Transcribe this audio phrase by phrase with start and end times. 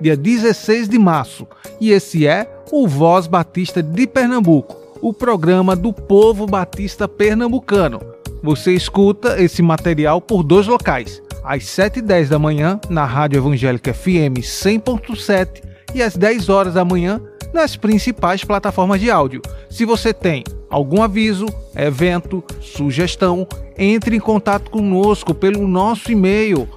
[0.00, 1.46] dia 16 de março,
[1.80, 8.00] e esse é o Voz Batista de Pernambuco, o programa do povo batista pernambucano.
[8.42, 14.40] Você escuta esse material por dois locais, às 7h10 da manhã na Rádio Evangélica FM
[14.40, 15.62] 100.7
[15.94, 17.20] e às 10 horas da manhã
[17.52, 19.40] nas principais plataformas de áudio.
[19.70, 23.46] Se você tem algum aviso, evento, sugestão,
[23.78, 26.68] entre em contato conosco pelo nosso e-mail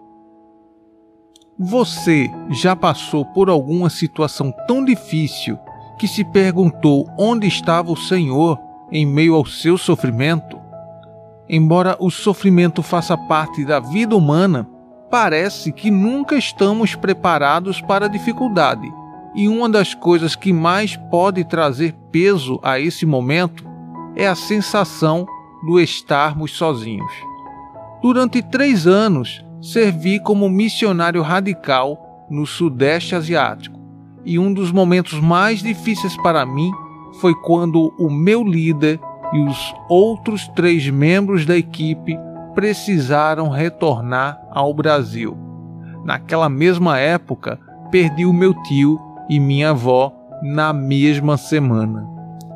[1.61, 5.59] Você já passou por alguma situação tão difícil
[5.97, 8.57] que se perguntou onde estava o Senhor
[8.89, 10.57] em meio ao seu sofrimento?
[11.49, 14.69] Embora o sofrimento faça parte da vida humana,
[15.11, 18.89] parece que nunca estamos preparados para a dificuldade.
[19.35, 23.65] E uma das coisas que mais pode trazer peso a esse momento
[24.15, 25.25] é a sensação
[25.67, 27.11] do estarmos sozinhos.
[28.01, 33.79] Durante três anos, servi como missionário radical no Sudeste Asiático,
[34.25, 36.71] e um dos momentos mais difíceis para mim
[37.19, 38.99] foi quando o meu líder
[39.33, 42.17] e os outros três membros da equipe
[42.53, 45.37] precisaram retornar ao Brasil.
[46.03, 47.59] Naquela mesma época,
[47.91, 48.99] perdi o meu tio
[49.29, 52.07] e minha avó na mesma semana.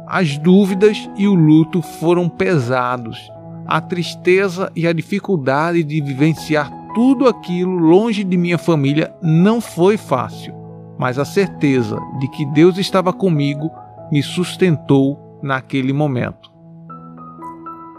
[0.08, 3.18] As dúvidas e o luto foram pesados.
[3.66, 9.98] A tristeza e a dificuldade de vivenciar tudo aquilo longe de minha família não foi
[9.98, 10.54] fácil,
[10.98, 13.72] mas a certeza de que Deus estava comigo
[14.12, 16.52] me sustentou naquele momento.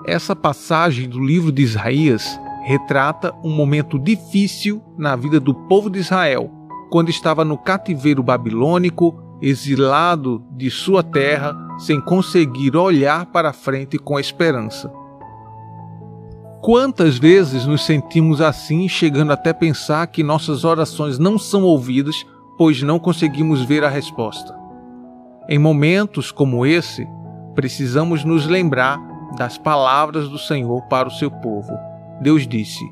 [0.06, 5.98] Essa passagem do livro de Isaías retrata um momento difícil na vida do povo de
[5.98, 6.50] Israel,
[6.90, 14.18] quando estava no cativeiro babilônico, exilado de sua terra, sem conseguir olhar para frente com
[14.18, 14.90] esperança.
[16.64, 22.24] Quantas vezes nos sentimos assim, chegando até pensar que nossas orações não são ouvidas,
[22.56, 24.58] pois não conseguimos ver a resposta?
[25.46, 27.06] Em momentos como esse,
[27.54, 28.98] precisamos nos lembrar
[29.36, 31.70] das palavras do Senhor para o seu povo.
[32.22, 32.82] Deus disse: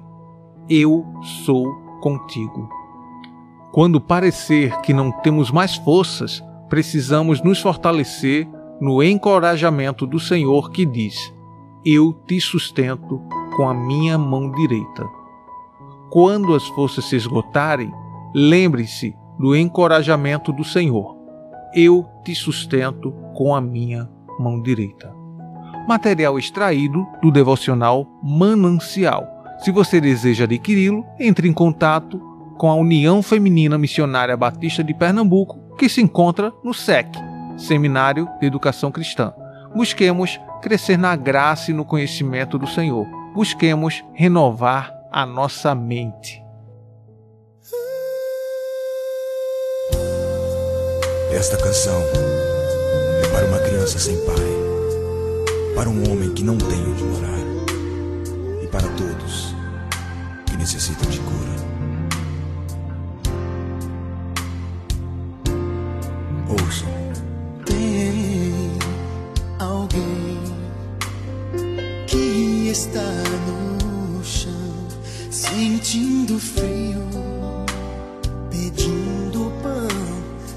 [0.69, 1.07] Eu
[1.47, 1.73] sou
[2.03, 2.69] contigo.
[3.73, 8.47] Quando parecer que não temos mais forças, precisamos nos fortalecer
[8.79, 11.33] no encorajamento do Senhor que diz:
[11.83, 13.19] Eu te sustento
[13.57, 15.07] com a minha mão direita.
[16.11, 17.93] Quando as forças se esgotarem,
[18.35, 21.17] lembre-se do encorajamento do Senhor.
[21.75, 24.09] Eu te sustento com a minha
[24.39, 25.15] mão direita.
[25.89, 29.27] Material extraído do devocional Manancial.
[29.59, 32.21] Se você deseja adquiri-lo, entre em contato
[32.59, 37.09] com a União Feminina Missionária Batista de Pernambuco, que se encontra no SEC,
[37.57, 39.33] Seminário de Educação Cristã.
[39.75, 46.43] Busquemos crescer na graça e no conhecimento do Senhor busquemos renovar a nossa mente.
[51.33, 52.01] Esta canção
[53.23, 54.37] é para uma criança sem pai,
[55.75, 57.39] para um homem que não tem onde morar
[58.63, 59.55] e para todos
[60.47, 61.53] que necessitam de cura.
[66.49, 67.02] Ouçam.
[76.39, 77.01] frio,
[78.51, 79.89] pedindo pão,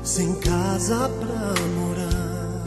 [0.03, 2.63] sem casa pra morar.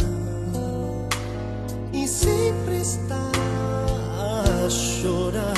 [1.93, 3.31] E sempre está
[4.65, 5.58] a chorar.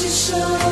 [0.00, 0.67] 只剩。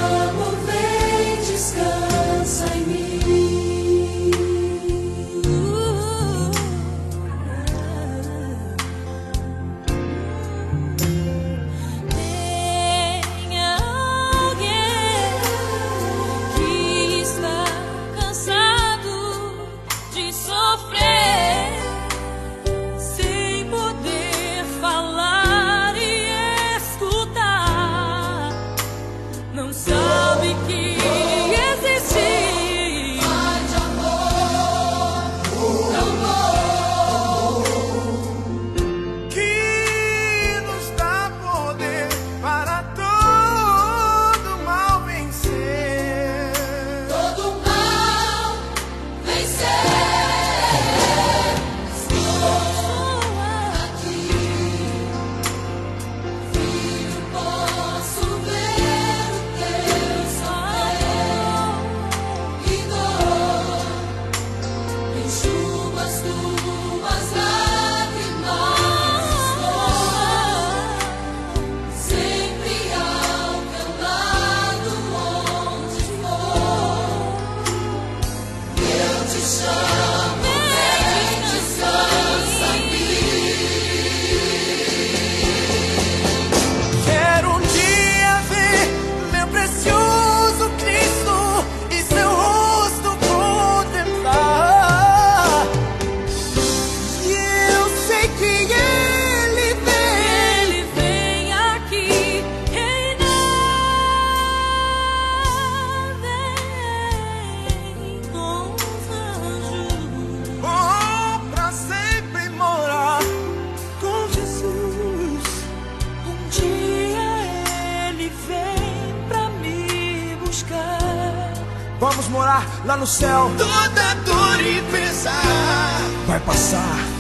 [122.85, 123.51] lá no céu.
[123.57, 127.16] Toda dor e pesar vai passar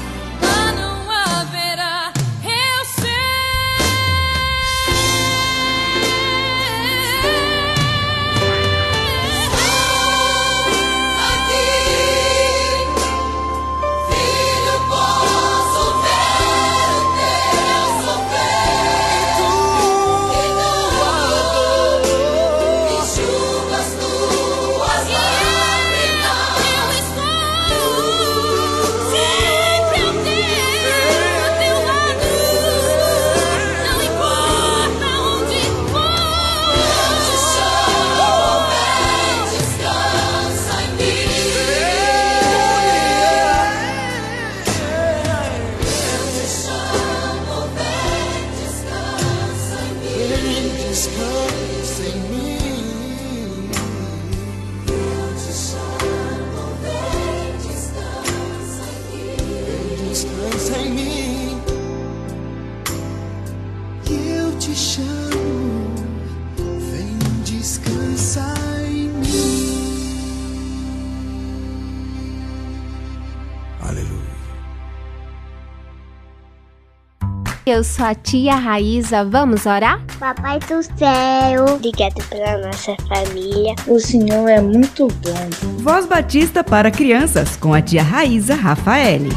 [77.77, 80.03] Eu sou a tia Raíza, vamos orar?
[80.19, 83.75] Papai do céu, obrigado pela nossa família.
[83.87, 85.83] O Senhor é muito bom.
[85.83, 89.29] Voz Batista para crianças com a tia Raíza Rafaele.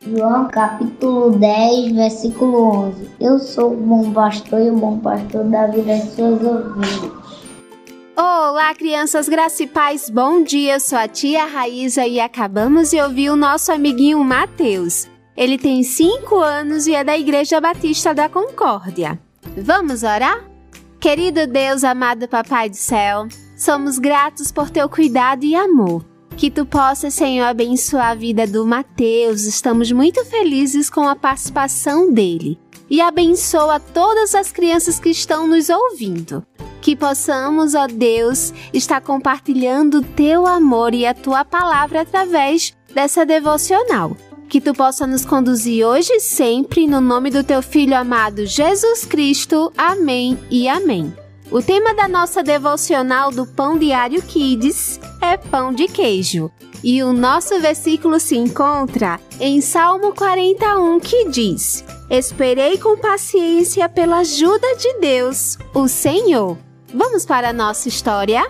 [0.00, 3.10] João capítulo 10, versículo 11.
[3.20, 7.21] Eu sou o bom pastor e o bom pastor da vida de suas ovelhas.
[8.14, 9.26] Olá, crianças
[9.72, 10.78] paz, bom dia.
[10.78, 15.08] Sou a tia Raíza e acabamos de ouvir o nosso amiguinho Mateus.
[15.34, 19.18] Ele tem 5 anos e é da Igreja Batista da Concórdia.
[19.56, 20.44] Vamos orar?
[21.00, 23.26] Querido Deus, amado Papai do céu,
[23.56, 26.04] somos gratos por teu cuidado e amor.
[26.36, 29.44] Que tu possa, Senhor, abençoar a vida do Mateus.
[29.44, 32.58] Estamos muito felizes com a participação dele.
[32.90, 36.44] E abençoa todas as crianças que estão nos ouvindo.
[36.82, 43.24] Que possamos, ó Deus, estar compartilhando o teu amor e a tua palavra através dessa
[43.24, 44.16] devocional.
[44.48, 49.04] Que tu possa nos conduzir hoje e sempre, no nome do teu Filho amado Jesus
[49.04, 49.72] Cristo.
[49.78, 51.14] Amém e amém.
[51.52, 56.50] O tema da nossa devocional do Pão Diário Kids é pão de queijo.
[56.82, 64.18] E o nosso versículo se encontra em Salmo 41, que diz: Esperei com paciência pela
[64.18, 66.58] ajuda de Deus, o Senhor.
[66.94, 68.44] Vamos para a nossa história?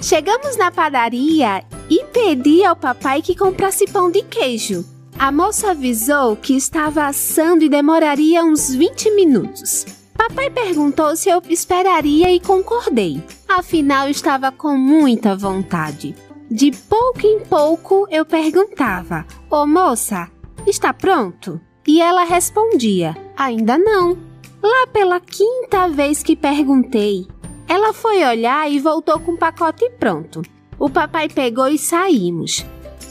[0.00, 4.84] Chegamos na padaria e pedi ao papai que comprasse pão de queijo.
[5.18, 9.84] A moça avisou que estava assando e demoraria uns 20 minutos.
[10.16, 13.22] Papai perguntou se eu esperaria e concordei.
[13.46, 16.14] Afinal, estava com muita vontade.
[16.50, 20.30] De pouco em pouco eu perguntava: Ô oh, moça,
[20.66, 21.60] está pronto?
[21.86, 24.16] E ela respondia: Ainda não.
[24.62, 27.26] Lá pela quinta vez que perguntei,
[27.68, 30.42] ela foi olhar e voltou com o pacote pronto.
[30.78, 32.64] O papai pegou e saímos.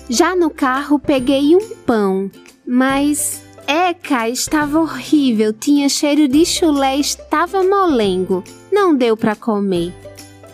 [0.10, 2.30] Já no carro peguei um pão,
[2.66, 8.44] mas Eca estava horrível, tinha cheiro de chulé, estava molengo.
[8.72, 9.92] Não deu para comer.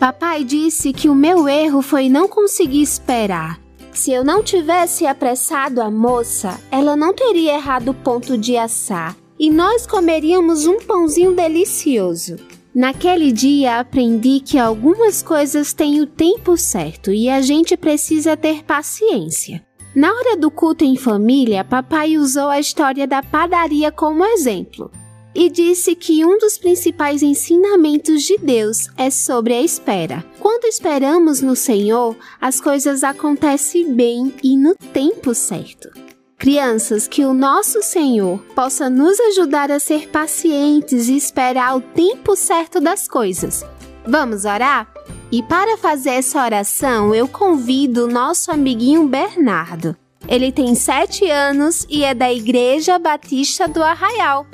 [0.00, 3.60] Papai disse que o meu erro foi não conseguir esperar.
[3.92, 9.14] Se eu não tivesse apressado a moça, ela não teria errado o ponto de assar
[9.38, 12.36] e nós comeríamos um pãozinho delicioso.
[12.74, 18.64] Naquele dia aprendi que algumas coisas têm o tempo certo e a gente precisa ter
[18.64, 19.62] paciência.
[19.94, 24.90] Na hora do culto em família, papai usou a história da padaria como exemplo
[25.34, 30.24] e disse que um dos principais ensinamentos de Deus é sobre a espera.
[30.38, 35.90] Quando esperamos no Senhor, as coisas acontecem bem e no tempo certo.
[36.42, 42.34] Crianças, que o nosso Senhor possa nos ajudar a ser pacientes e esperar o tempo
[42.34, 43.64] certo das coisas.
[44.04, 44.92] Vamos orar?
[45.30, 49.96] E para fazer essa oração, eu convido o nosso amiguinho Bernardo.
[50.26, 54.44] Ele tem sete anos e é da Igreja Batista do Arraial.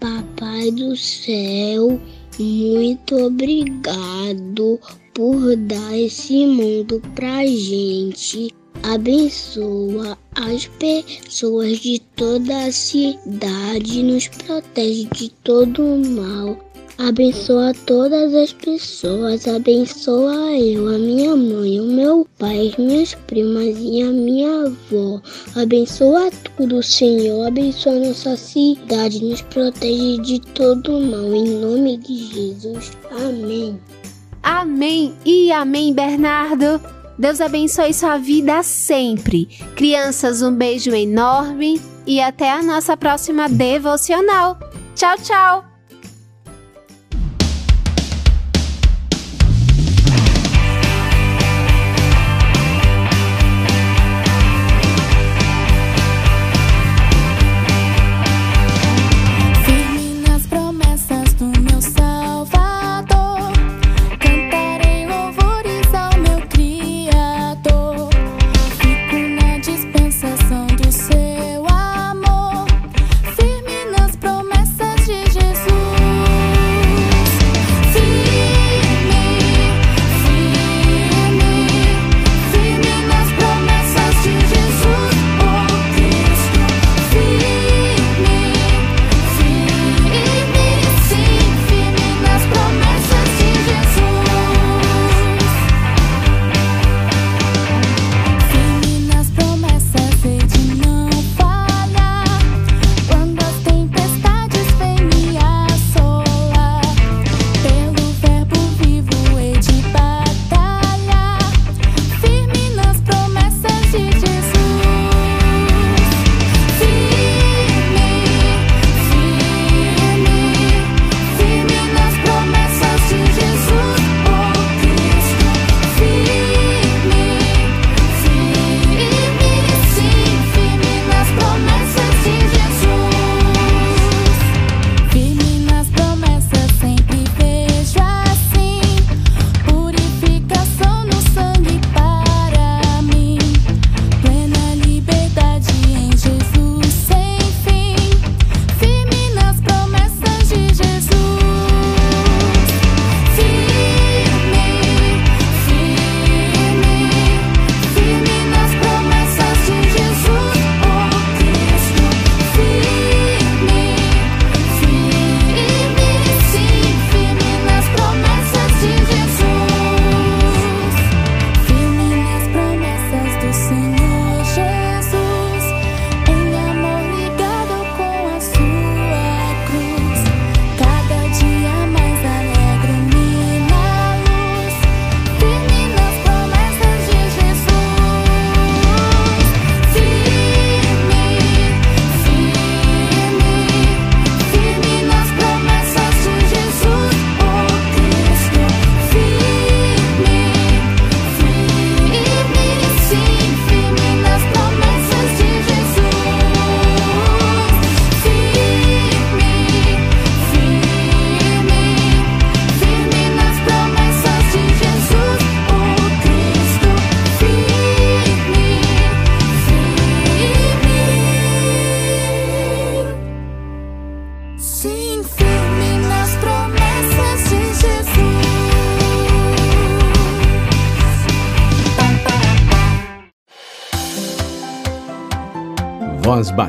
[0.00, 2.00] Papai do céu,
[2.36, 4.80] muito obrigado
[5.14, 8.52] por dar esse mundo pra gente
[8.82, 16.58] abençoa as pessoas de toda a cidade, nos protege de todo o mal.
[16.98, 23.76] Abençoa todas as pessoas, abençoa eu, a minha mãe, o meu pai, as minhas primas
[23.80, 25.20] e a minha avó.
[25.56, 27.46] Abençoa tudo, Senhor.
[27.46, 31.34] Abençoa nossa cidade, nos protege de todo mal.
[31.34, 32.92] Em nome de Jesus.
[33.10, 33.80] Amém.
[34.42, 37.01] Amém e amém, Bernardo.
[37.18, 39.46] Deus abençoe sua vida sempre.
[39.76, 44.58] Crianças, um beijo enorme e até a nossa próxima devocional.
[44.94, 45.71] Tchau, tchau!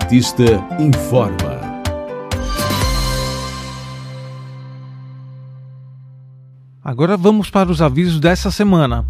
[0.03, 0.43] Batista
[0.77, 1.81] informa.
[6.83, 9.05] Agora vamos para os avisos dessa semana.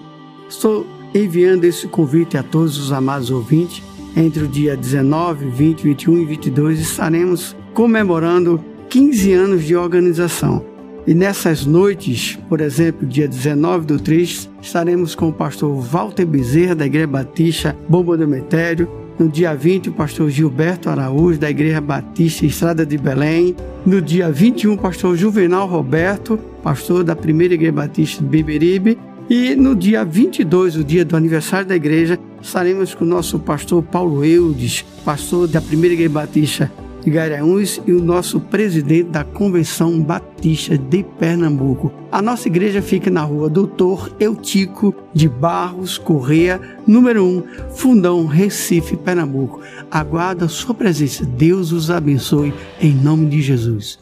[0.48, 3.82] Estou enviando esse convite a todos os amados ouvintes.
[4.16, 10.64] Entre o dia 19, 20, 21 e 22 estaremos comemorando 15 anos de organização.
[11.08, 16.76] E nessas noites, por exemplo, dia 19 do 3, estaremos com o pastor Walter Bezerra,
[16.76, 21.80] da Igreja Batista Bomba do Metério, no dia 20, o pastor Gilberto Araújo, da Igreja
[21.80, 23.54] Batista Estrada de Belém.
[23.86, 28.98] No dia 21, o pastor Juvenal Roberto, pastor da Primeira Igreja Batista de Beberibe.
[29.28, 33.82] E no dia 22, o dia do aniversário da igreja, estaremos com o nosso pastor
[33.82, 36.70] Paulo Eudes, pastor da Primeira Igreja Batista
[37.04, 41.92] de Garanhuns e o nosso presidente da Convenção Batista de Pernambuco.
[42.10, 47.42] A nossa igreja fica na rua Doutor Eutico de Barros Correia, número 1,
[47.76, 49.60] Fundão, Recife, Pernambuco.
[49.90, 51.24] Aguardo a sua presença.
[51.26, 53.98] Deus os abençoe em nome de Jesus.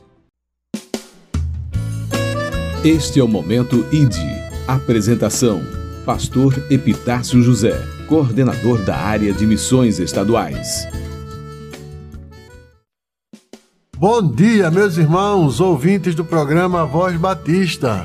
[2.85, 4.17] Este é o Momento ID.
[4.67, 5.61] Apresentação:
[6.05, 10.87] Pastor Epitácio José, coordenador da área de missões estaduais.
[14.03, 18.05] Bom dia, meus irmãos, ouvintes do programa Voz Batista.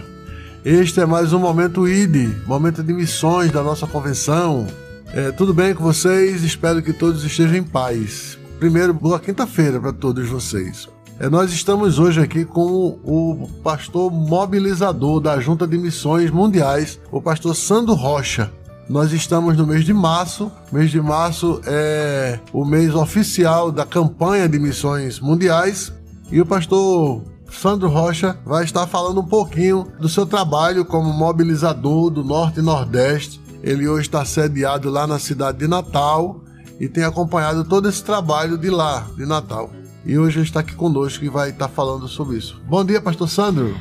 [0.63, 4.67] Este é mais um Momento ID, momento de missões da nossa convenção.
[5.11, 6.43] É, tudo bem com vocês?
[6.43, 8.37] Espero que todos estejam em paz.
[8.59, 10.87] Primeiro, boa quinta-feira para todos vocês.
[11.19, 17.19] É, nós estamos hoje aqui com o pastor mobilizador da Junta de Missões Mundiais, o
[17.19, 18.51] pastor Sandro Rocha.
[18.89, 20.49] Nós estamos no mês de março.
[20.71, 25.91] mês de março é o mês oficial da campanha de missões mundiais.
[26.31, 27.21] E o pastor
[27.51, 32.63] Sandro Rocha vai estar falando um pouquinho do seu trabalho como mobilizador do Norte e
[32.63, 33.41] Nordeste.
[33.61, 36.39] Ele hoje está sediado lá na cidade de Natal
[36.79, 39.69] e tem acompanhado todo esse trabalho de lá, de Natal.
[40.05, 42.61] E hoje ele está aqui conosco e vai estar falando sobre isso.
[42.65, 43.75] Bom dia, pastor Sandro.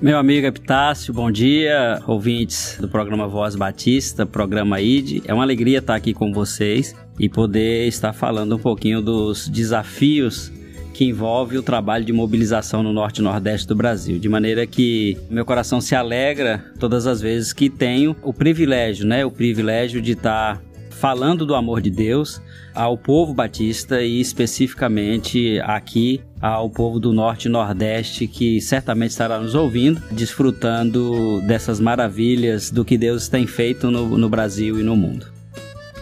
[0.00, 5.22] Meu amigo Epitácio, bom dia, ouvintes do programa Voz Batista, programa ID.
[5.24, 10.52] É uma alegria estar aqui com vocês e poder estar falando um pouquinho dos desafios
[10.92, 15.16] que envolve o trabalho de mobilização no norte e nordeste do Brasil, de maneira que
[15.30, 20.12] meu coração se alegra todas as vezes que tenho o privilégio, né, o privilégio de
[20.12, 20.60] estar
[20.98, 22.40] falando do amor de Deus
[22.74, 29.38] ao povo batista e especificamente aqui ao povo do Norte e Nordeste que certamente estará
[29.38, 34.96] nos ouvindo, desfrutando dessas maravilhas do que Deus tem feito no, no Brasil e no
[34.96, 35.26] mundo.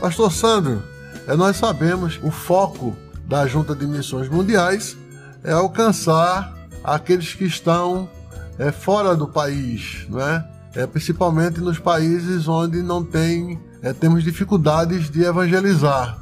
[0.00, 0.82] Pastor Sandro,
[1.26, 4.96] é, nós sabemos o foco da Junta de Missões Mundiais
[5.42, 8.08] é alcançar aqueles que estão
[8.58, 10.44] é, fora do país, não é?
[10.74, 10.86] é?
[10.86, 16.18] Principalmente nos países onde não tem é, temos dificuldades de evangelizar.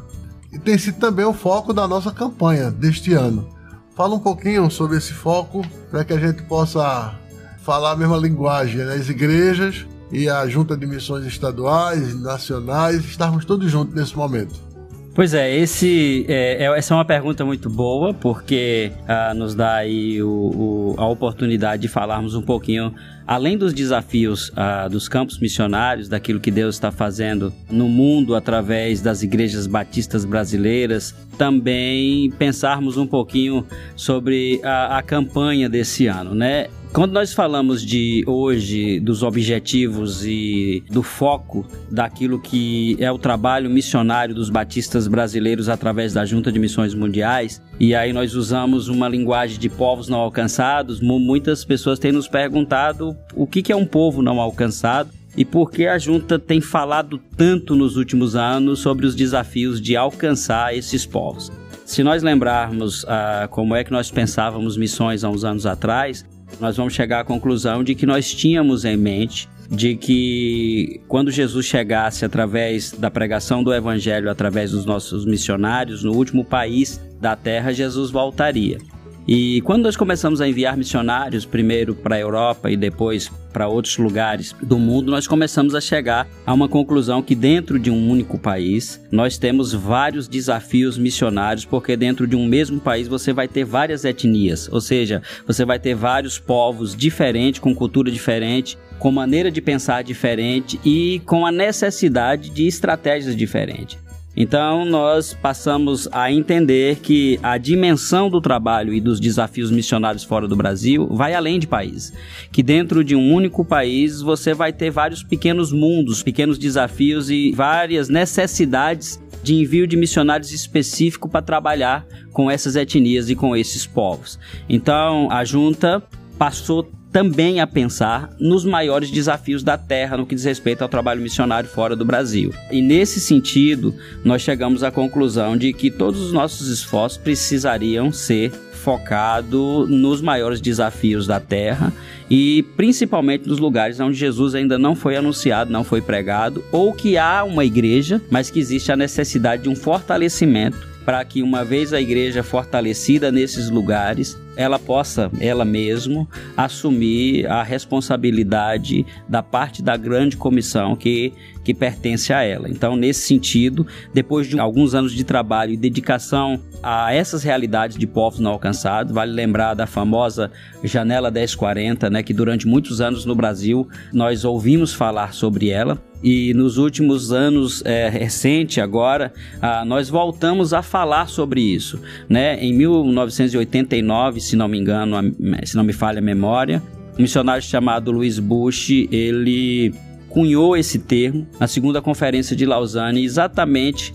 [0.53, 3.48] E tem sido também o foco da nossa campanha deste ano.
[3.96, 7.14] Fala um pouquinho sobre esse foco para que a gente possa
[7.62, 8.94] falar a mesma linguagem, né?
[8.94, 14.72] as igrejas e a junta de missões estaduais, nacionais, estarmos todos juntos nesse momento.
[15.14, 19.75] Pois é, esse, é, é, essa é uma pergunta muito boa, porque ah, nos dá
[19.75, 22.94] aí o, o, a oportunidade de falarmos um pouquinho,
[23.27, 29.03] além dos desafios ah, dos campos missionários, daquilo que Deus está fazendo no mundo através
[29.03, 36.68] das igrejas batistas brasileiras, também pensarmos um pouquinho sobre a, a campanha desse ano, né?
[36.93, 43.71] Quando nós falamos de hoje dos objetivos e do foco daquilo que é o trabalho
[43.71, 49.09] missionário dos batistas brasileiros através da Junta de Missões Mundiais, e aí nós usamos uma
[49.09, 54.21] linguagem de povos não alcançados, muitas pessoas têm nos perguntado o que é um povo
[54.21, 59.15] não alcançado e por que a junta tem falado tanto nos últimos anos sobre os
[59.15, 61.51] desafios de alcançar esses povos.
[61.87, 66.25] Se nós lembrarmos ah, como é que nós pensávamos missões há uns anos atrás,
[66.61, 71.65] nós vamos chegar à conclusão de que nós tínhamos em mente de que quando Jesus
[71.65, 77.73] chegasse através da pregação do evangelho, através dos nossos missionários, no último país da terra,
[77.73, 78.79] Jesus voltaria.
[79.27, 83.97] E quando nós começamos a enviar missionários, primeiro para a Europa e depois para outros
[83.99, 88.39] lugares do mundo, nós começamos a chegar a uma conclusão que dentro de um único
[88.39, 93.65] país, nós temos vários desafios missionários, porque dentro de um mesmo país você vai ter
[93.65, 99.51] várias etnias, ou seja, você vai ter vários povos diferentes, com cultura diferente, com maneira
[99.51, 104.02] de pensar diferente e com a necessidade de estratégias diferentes.
[104.37, 110.49] Então, nós passamos a entender que a dimensão do trabalho e dos desafios missionários fora
[110.49, 112.12] do Brasil vai além de país.
[112.51, 117.53] Que dentro de um único país você vai ter vários pequenos mundos, pequenos desafios e
[117.53, 123.87] várias necessidades de envio de missionários específico para trabalhar com essas etnias e com esses
[123.87, 124.38] povos.
[124.68, 126.03] Então, a junta
[126.38, 131.20] passou também a pensar nos maiores desafios da Terra no que diz respeito ao trabalho
[131.20, 132.53] missionário fora do Brasil.
[132.70, 133.94] E nesse sentido,
[134.25, 140.61] nós chegamos à conclusão de que todos os nossos esforços precisariam ser focado nos maiores
[140.61, 141.92] desafios da terra
[142.29, 147.16] e principalmente nos lugares onde Jesus ainda não foi anunciado, não foi pregado, ou que
[147.16, 151.92] há uma igreja, mas que existe a necessidade de um fortalecimento para que uma vez
[151.92, 159.97] a igreja fortalecida nesses lugares, ela possa, ela mesma, assumir a responsabilidade da parte da
[159.97, 161.33] grande comissão que,
[161.64, 162.68] que pertence a ela.
[162.68, 168.07] Então, nesse sentido, depois de alguns anos de trabalho e dedicação a essas realidades de
[168.07, 170.51] povos não alcançados, vale lembrar da famosa
[170.83, 176.55] Janela 1040, né, que durante muitos anos no Brasil nós ouvimos falar sobre ela e
[176.55, 182.72] nos últimos anos é, recente agora ah, nós voltamos a falar sobre isso né em
[182.72, 185.16] 1989 se não me engano,
[185.64, 186.81] se não me falha a memória,
[187.18, 189.92] um missionário chamado Luiz Bush, ele
[190.33, 194.14] cunhou esse termo na segunda conferência de Lausanne exatamente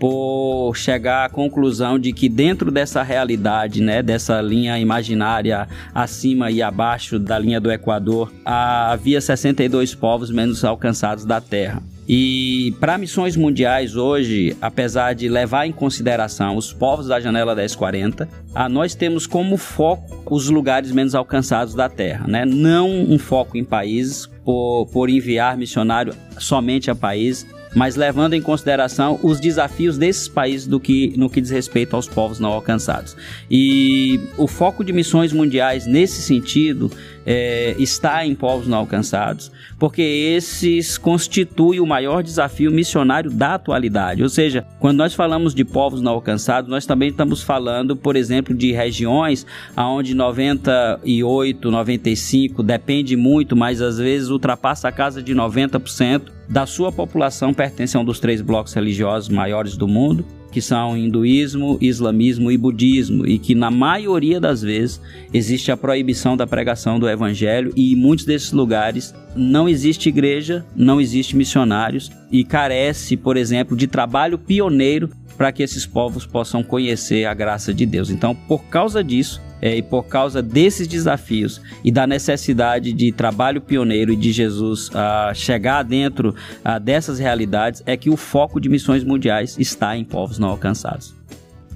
[0.00, 6.62] por chegar à conclusão de que dentro dessa realidade, né, dessa linha imaginária acima e
[6.62, 11.82] abaixo da linha do Equador, havia 62 povos menos alcançados da Terra.
[12.08, 18.26] E para missões mundiais hoje, apesar de levar em consideração os povos da janela 1040,
[18.54, 22.46] a nós temos como foco os lugares menos alcançados da Terra, né?
[22.46, 28.40] Não um foco em países por, por enviar missionário somente a países, mas levando em
[28.40, 33.16] consideração os desafios desses países do que, no que diz respeito aos povos não alcançados.
[33.50, 36.90] E o foco de missões mundiais nesse sentido
[37.30, 44.22] é, está em povos não alcançados, porque esses constituem o maior desafio missionário da atualidade.
[44.22, 48.54] Ou seja, quando nós falamos de povos não alcançados, nós também estamos falando, por exemplo,
[48.54, 49.44] de regiões
[49.76, 56.90] onde 98, 95 depende muito, mas às vezes ultrapassa a casa de 90% da sua
[56.90, 60.24] população pertence a um dos três blocos religiosos maiores do mundo,
[60.58, 65.00] que são hinduísmo, islamismo e budismo, e que na maioria das vezes
[65.32, 70.66] existe a proibição da pregação do evangelho e em muitos desses lugares não existe igreja,
[70.74, 76.60] não existe missionários e carece, por exemplo, de trabalho pioneiro para que esses povos possam
[76.64, 78.10] conhecer a graça de Deus.
[78.10, 83.60] Então, por causa disso, é, e por causa desses desafios e da necessidade de trabalho
[83.60, 88.68] pioneiro e de Jesus uh, chegar dentro uh, dessas realidades, é que o foco de
[88.68, 91.14] missões mundiais está em povos não alcançados.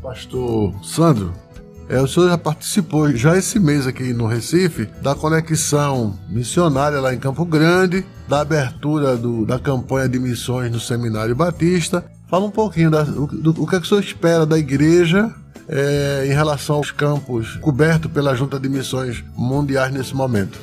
[0.03, 1.33] Pastor Sandro,
[1.89, 7.13] é, o senhor já participou, já esse mês aqui no Recife, da conexão missionária lá
[7.13, 12.05] em Campo Grande, da abertura do, da campanha de missões no Seminário Batista.
[12.29, 15.35] Fala um pouquinho da, do, do, do que, é que o senhor espera da igreja
[15.69, 20.59] é, em relação aos campos cobertos pela Junta de Missões Mundiais nesse momento?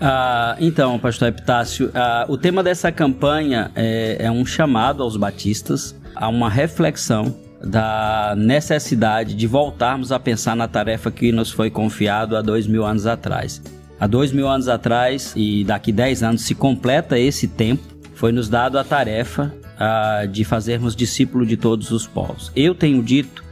[0.00, 5.94] Ah, então, pastor Epitácio, ah, o tema dessa campanha é, é um chamado aos batistas
[6.14, 7.34] a uma reflexão
[7.64, 12.84] da necessidade de voltarmos a pensar na tarefa que nos foi confiado há dois mil
[12.84, 13.62] anos atrás.
[14.00, 17.84] Há dois mil anos atrás, e daqui dez anos se completa esse tempo,
[18.14, 22.50] foi nos dado a tarefa ah, de fazermos discípulo de todos os povos.
[22.56, 23.44] Eu tenho dito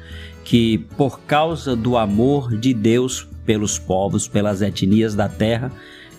[0.50, 5.70] que, por causa do amor de Deus pelos povos, pelas etnias da terra,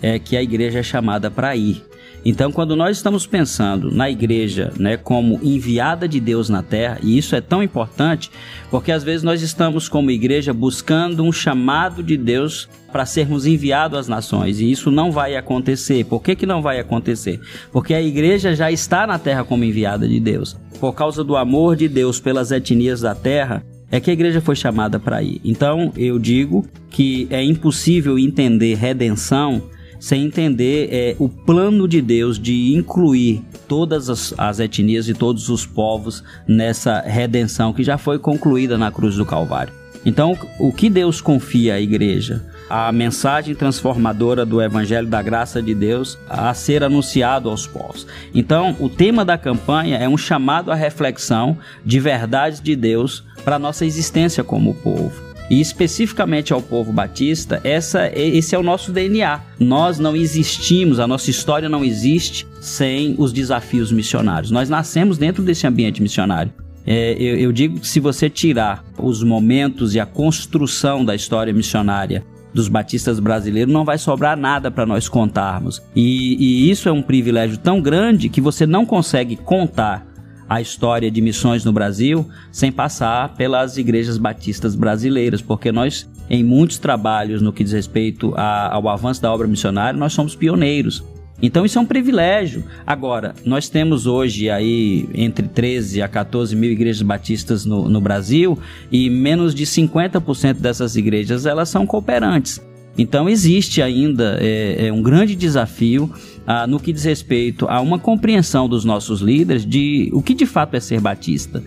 [0.02, 1.84] é que a igreja é chamada para ir.
[2.24, 7.18] Então, quando nós estamos pensando na igreja né, como enviada de Deus na terra, e
[7.18, 8.32] isso é tão importante,
[8.70, 14.00] porque às vezes nós estamos, como igreja, buscando um chamado de Deus para sermos enviados
[14.00, 16.06] às nações, e isso não vai acontecer.
[16.06, 17.42] Por que, que não vai acontecer?
[17.70, 20.56] Porque a igreja já está na terra como enviada de Deus.
[20.80, 24.56] Por causa do amor de Deus pelas etnias da terra, é que a igreja foi
[24.56, 25.42] chamada para ir.
[25.44, 29.62] Então, eu digo que é impossível entender redenção
[30.00, 35.48] sem entender é, o plano de Deus de incluir todas as, as, etnias e todos
[35.48, 39.81] os povos nessa redenção que já foi concluída na cruz do Calvário.
[40.06, 42.44] Então, o que Deus confia à igreja?
[42.70, 48.08] A mensagem transformadora do Evangelho da Graça de Deus a ser anunciado aos povos.
[48.34, 53.60] Então, o tema da campanha é um chamado à reflexão de verdades de Deus para
[53.60, 55.32] nossa existência como povo.
[55.50, 59.42] E especificamente ao povo batista, essa, esse é o nosso DNA.
[59.60, 64.50] Nós não existimos, a nossa história não existe sem os desafios missionários.
[64.50, 66.54] Nós nascemos dentro desse ambiente missionário.
[66.86, 71.54] É, eu, eu digo que se você tirar os momentos e a construção da história
[71.54, 75.82] missionária dos batistas brasileiros, não vai sobrar nada para nós contarmos.
[75.96, 80.06] E, e, isso é um privilégio tão grande que você não consegue contar
[80.50, 86.44] a história de missões no Brasil sem passar pelas igrejas batistas brasileiras, porque nós, em
[86.44, 91.02] muitos trabalhos no que diz respeito a, ao avanço da obra missionária, nós somos pioneiros.
[91.42, 92.64] Então isso é um privilégio.
[92.86, 98.58] Agora, nós temos hoje aí entre 13 a 14 mil igrejas batistas no, no Brasil
[98.92, 102.62] e menos de 50% dessas igrejas elas são cooperantes.
[102.98, 106.12] Então existe ainda é, é um grande desafio
[106.46, 110.46] ah, no que diz respeito a uma compreensão dos nossos líderes de o que de
[110.46, 111.64] fato é ser batista.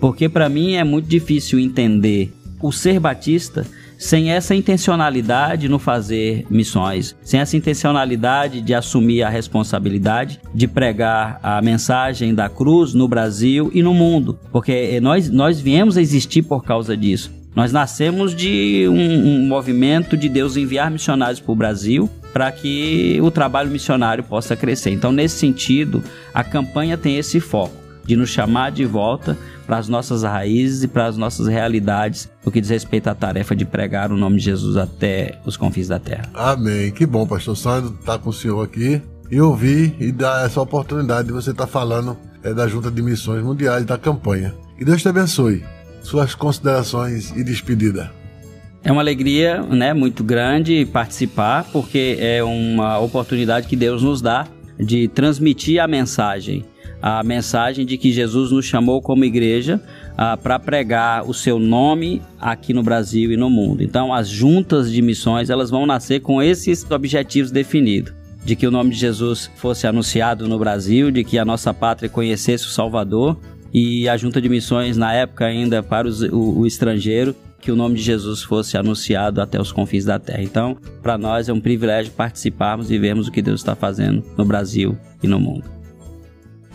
[0.00, 3.66] Porque para mim é muito difícil entender o ser batista
[3.98, 11.40] sem essa intencionalidade no fazer missões, sem essa intencionalidade de assumir a responsabilidade de pregar
[11.42, 16.42] a mensagem da cruz no Brasil e no mundo, porque nós, nós viemos a existir
[16.42, 17.36] por causa disso.
[17.56, 23.18] Nós nascemos de um, um movimento de Deus enviar missionários para o Brasil para que
[23.20, 24.90] o trabalho missionário possa crescer.
[24.90, 29.86] Então, nesse sentido, a campanha tem esse foco de nos chamar de volta para as
[29.86, 34.10] nossas raízes e para as nossas realidades, no que diz respeito à tarefa de pregar
[34.10, 36.24] o nome de Jesus até os confins da terra.
[36.32, 36.90] Amém.
[36.90, 40.58] Que bom, pastor Sandro, estar tá com o senhor aqui e ouvir e dar essa
[40.58, 44.54] oportunidade de você estar tá falando é, da Junta de Missões Mundiais da campanha.
[44.78, 45.62] Que Deus te abençoe.
[46.02, 48.10] Suas considerações e despedida.
[48.82, 54.46] É uma alegria né, muito grande participar, porque é uma oportunidade que Deus nos dá
[54.78, 56.64] de transmitir a mensagem.
[57.00, 59.80] A mensagem de que Jesus nos chamou como igreja
[60.16, 63.82] ah, para pregar o seu nome aqui no Brasil e no mundo.
[63.82, 68.12] Então, as juntas de missões elas vão nascer com esses objetivos definidos
[68.44, 72.08] de que o nome de Jesus fosse anunciado no Brasil, de que a nossa pátria
[72.08, 73.36] conhecesse o Salvador
[73.72, 77.76] e a junta de missões na época ainda para os, o, o estrangeiro que o
[77.76, 80.42] nome de Jesus fosse anunciado até os confins da terra.
[80.42, 84.44] Então, para nós é um privilégio participarmos e vermos o que Deus está fazendo no
[84.44, 85.77] Brasil e no mundo.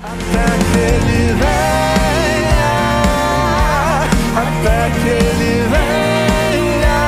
[0.03, 2.73] Até que ele venha,
[4.35, 7.01] até que ele venha.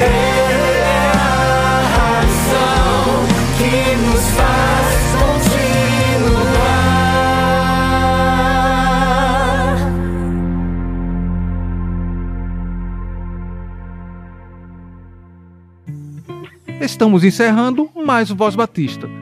[0.00, 3.26] Ele é a razão
[3.58, 4.82] que nos faz
[16.80, 19.21] Estamos encerrando mais o Voz Batista.